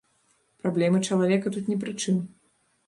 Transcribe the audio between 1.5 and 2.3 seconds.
тут не пры чым.